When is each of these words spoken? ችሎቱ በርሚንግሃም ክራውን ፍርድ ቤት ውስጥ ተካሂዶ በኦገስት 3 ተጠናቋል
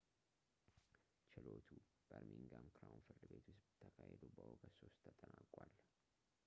ችሎቱ 1.31 1.69
በርሚንግሃም 2.07 2.67
ክራውን 2.77 3.03
ፍርድ 3.07 3.21
ቤት 3.33 3.45
ውስጥ 3.53 3.63
ተካሂዶ 3.83 4.21
በኦገስት 4.37 4.79
3 4.83 5.03
ተጠናቋል 5.07 5.71